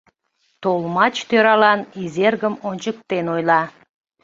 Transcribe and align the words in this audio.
Толмач 0.61 1.15
тӧралан 1.29 1.79
Изергым 2.03 2.55
ончыктен 2.69 3.25
ойла: 3.35 3.61